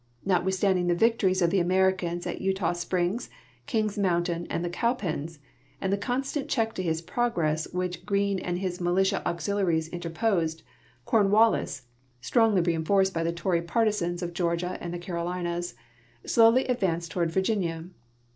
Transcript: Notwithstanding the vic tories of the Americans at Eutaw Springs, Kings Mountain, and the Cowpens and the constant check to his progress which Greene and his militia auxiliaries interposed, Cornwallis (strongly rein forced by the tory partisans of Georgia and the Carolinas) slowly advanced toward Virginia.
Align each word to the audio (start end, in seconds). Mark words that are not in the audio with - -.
Notwithstanding 0.25 0.87
the 0.87 0.95
vic 0.95 1.19
tories 1.19 1.43
of 1.43 1.51
the 1.51 1.59
Americans 1.59 2.25
at 2.25 2.39
Eutaw 2.41 2.73
Springs, 2.75 3.29
Kings 3.67 3.99
Mountain, 3.99 4.47
and 4.49 4.65
the 4.65 4.69
Cowpens 4.71 5.37
and 5.79 5.93
the 5.93 5.95
constant 5.95 6.47
check 6.49 6.73
to 6.73 6.81
his 6.81 7.03
progress 7.03 7.71
which 7.71 8.03
Greene 8.03 8.39
and 8.39 8.57
his 8.57 8.81
militia 8.81 9.21
auxiliaries 9.27 9.89
interposed, 9.89 10.63
Cornwallis 11.05 11.83
(strongly 12.19 12.61
rein 12.61 12.83
forced 12.83 13.13
by 13.13 13.21
the 13.21 13.31
tory 13.31 13.61
partisans 13.61 14.23
of 14.23 14.33
Georgia 14.33 14.75
and 14.81 14.91
the 14.91 14.97
Carolinas) 14.97 15.75
slowly 16.25 16.65
advanced 16.65 17.11
toward 17.11 17.29
Virginia. 17.29 17.85